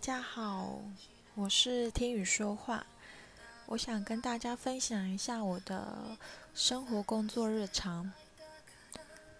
[0.00, 0.80] 大家好，
[1.34, 2.86] 我是听雨说话。
[3.66, 6.16] 我想跟大家分享一下我的
[6.54, 8.10] 生活工作日常。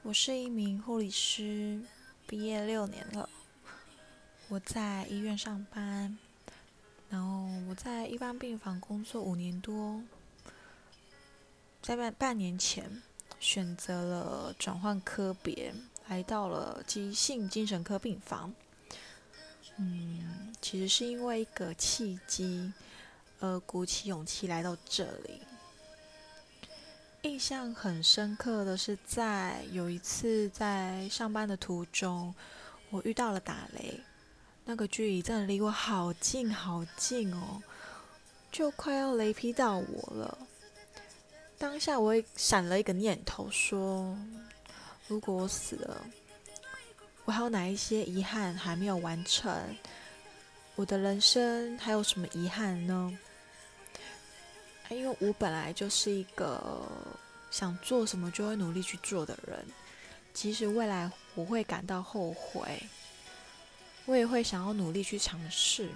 [0.03, 1.81] 我是一名护理师，
[2.27, 3.31] 毕业六年了。
[4.49, 6.19] 我在医院上班，
[7.09, 10.03] 然后我在一般病房工作五年多。
[11.81, 13.01] 在半半年前，
[13.39, 15.73] 选择了转换科别，
[16.09, 18.53] 来到了急性精神科病房。
[19.79, 22.73] 嗯，其实是因为一个契机，
[23.41, 25.41] 而，鼓起勇气来到这里。
[27.23, 32.35] 印象很深刻的是，在有一次在上班的途中，
[32.91, 34.01] 我遇到了打雷，
[34.65, 37.63] 那个距离真的离我好近好近哦，
[38.51, 40.39] 就快要雷劈到我了。
[41.57, 44.17] 当下我也闪了一个念头，说：
[45.07, 46.05] 如果我死了。
[47.29, 49.55] 我还有哪一些遗憾还没有完成？
[50.77, 53.19] 我的人生还有什么遗憾呢？
[54.89, 56.91] 因为我本来就是一个
[57.51, 59.63] 想做什么就会努力去做的人，
[60.33, 62.83] 即使未来我会感到后悔，
[64.07, 65.91] 我也会想要努力去尝试。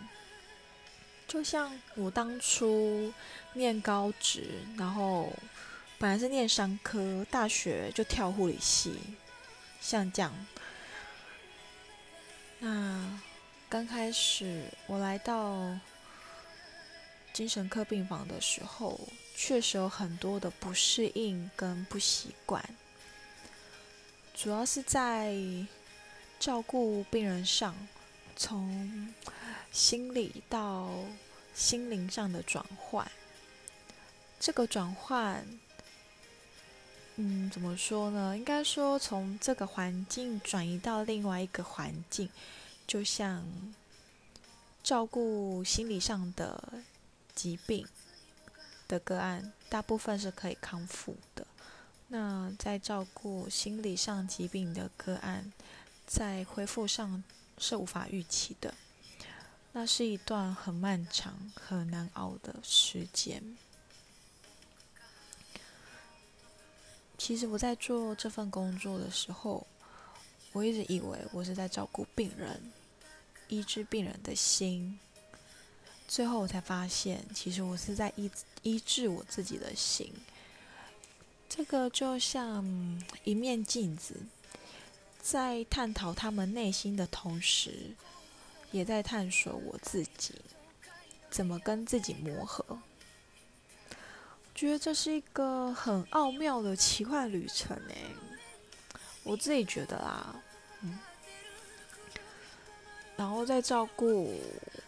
[1.26, 3.10] 就像我当初
[3.54, 5.32] 念高职，然后
[5.96, 8.98] 本来是念商科，大学就跳护理系，
[9.80, 10.30] 像这样。
[12.64, 13.20] 那
[13.68, 15.76] 刚开始我来到
[17.32, 19.00] 精神科病房的时候，
[19.34, 22.64] 确实有很多的不适应跟不习惯，
[24.32, 25.34] 主要是在
[26.38, 27.74] 照顾病人上，
[28.36, 29.12] 从
[29.72, 30.88] 心理到
[31.52, 33.10] 心灵上的转换。
[34.38, 35.44] 这个转换，
[37.24, 38.36] 嗯，怎么说呢？
[38.36, 42.28] 应该说从这个环境转移到另外一个环境。
[42.84, 43.46] 就像
[44.82, 46.82] 照顾心理上的
[47.32, 47.86] 疾病
[48.88, 51.46] 的个案，大部分是可以康复的。
[52.08, 55.52] 那在照顾心理上疾病的个案，
[56.04, 57.22] 在恢复上
[57.56, 58.74] 是无法预期的。
[59.70, 63.56] 那是一段很漫长、很难熬的时间。
[67.24, 69.64] 其实我在做这份工作的时候，
[70.50, 72.60] 我一直以为我是在照顾病人。
[73.46, 74.98] 医治病人的心，
[76.08, 78.28] 最后我才发现，其实我是在医
[78.62, 80.12] 医治我自己的心。
[81.48, 82.64] 这个就像
[83.22, 84.16] 一面镜子，
[85.20, 87.94] 在探讨他们内心的同时，
[88.72, 90.34] 也在探索我自己，
[91.30, 92.80] 怎么跟自己磨合。
[94.62, 97.96] 觉得这是一个很奥妙的奇幻旅程诶，
[99.24, 100.36] 我自己觉得啦，
[100.82, 101.00] 嗯。
[103.16, 104.40] 然后在照顾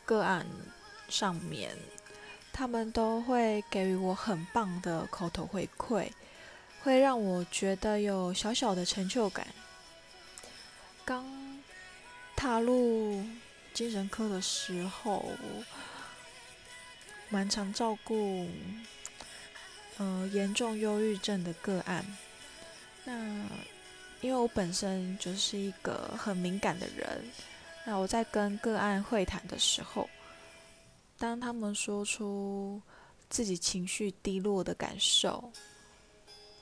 [0.05, 0.47] 个案
[1.09, 1.77] 上面，
[2.53, 6.09] 他们都会给予我很棒的口头回馈，
[6.85, 9.45] 会让我觉得有小小的成就感。
[11.05, 11.27] 刚
[12.37, 13.21] 踏入
[13.73, 15.33] 精神科的时候，
[17.29, 18.49] 蛮常照顾
[19.99, 22.05] 呃严重忧郁症的个案。
[23.05, 23.13] 那
[24.21, 27.25] 因为我本身就是一个很敏感的人。
[27.87, 30.09] 那我在跟个案会谈的时候，
[31.19, 32.81] 当他们说出
[33.29, 35.53] 自己情绪低落的感受，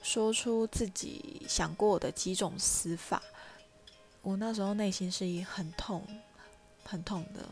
[0.02, 3.22] 说出自己想过的几种死法，
[4.22, 6.04] 我那时候内心是很痛、
[6.82, 7.48] 很痛的，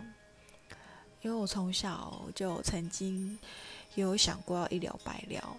[1.22, 3.38] 因为我从小就曾经
[3.94, 5.56] 有想过要一了百了，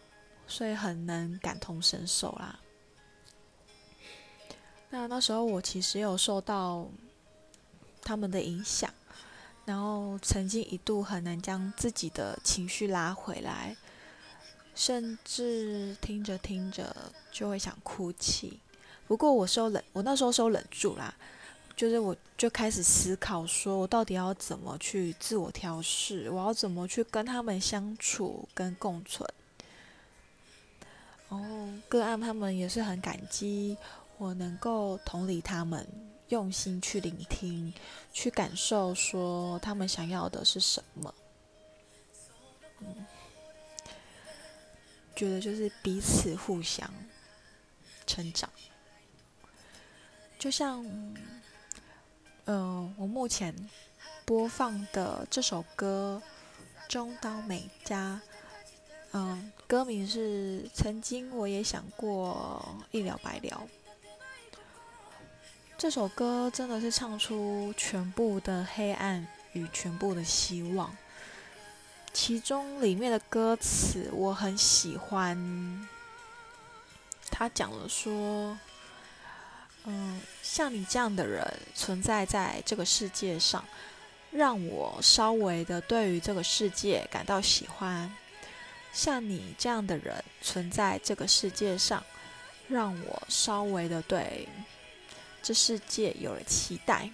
[0.52, 2.60] 所以很能感同身受啦。
[4.90, 6.88] 那那时候我其实有受到。
[8.04, 8.92] 他们的影响，
[9.64, 13.78] 然后曾经一度很难将自己的情绪拉回来，
[14.74, 18.60] 甚至听着听着就会想哭泣。
[19.08, 21.14] 不过我收忍，我那时候收忍住啦，
[21.76, 29.32] 就是我就开始思考，说我到底要怎么去自我调试，我要怎么去跟他们相处跟共存。
[31.32, 33.76] 然后个案他们也是很感激
[34.20, 35.88] 我能够同理他们。
[36.28, 37.74] 用心去聆听，
[38.14, 41.14] 去感受，说他们想要的是什么。
[42.80, 43.06] 嗯，
[45.14, 46.90] 觉得就是彼此互相
[48.08, 48.50] 成长。
[50.40, 50.86] 就像，
[52.46, 53.54] 嗯、我目前
[54.24, 56.24] 播放的这首歌
[56.90, 58.22] 《中岛美嘉》，
[59.14, 63.68] 嗯，歌名是“曾经我也想过一了百了”。
[65.78, 70.96] 这首歌真的是唱出全部的黑暗与全部的希望。
[72.14, 75.88] 其中里面的歌词我很喜欢，
[77.30, 78.58] 他讲了说，
[79.86, 83.66] 嗯，像你这样的人存在在这个世界上，
[84.30, 88.14] 让我稍微的对于这个世界感到喜欢。
[88.94, 92.04] 像你这样的人存在这个世界上，
[92.68, 94.48] 让我稍微的对
[95.42, 97.10] 这世界有了期待。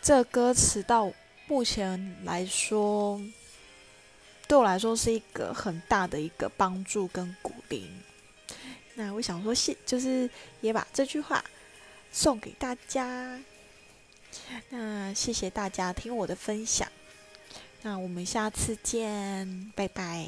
[0.00, 1.12] 这歌词到
[1.46, 3.20] 目前来说，
[4.46, 7.90] 对我来说是一个很大的一个帮助跟鼓励。
[8.94, 10.28] 那我想说，谢就是
[10.60, 11.44] 也把这句话
[12.12, 13.40] 送给大家。
[14.68, 16.90] 那谢谢大家听我的分享。
[17.82, 20.26] 那我们下次见，拜拜。